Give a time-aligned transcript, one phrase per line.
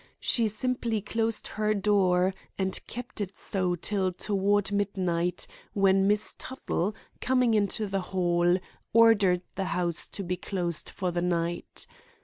[0.19, 6.95] She simply closed her door and kept it so till toward midnight, when Miss Tuttle,
[7.19, 8.57] coming into the hall,
[8.93, 11.85] ordered the house to be closed for the night.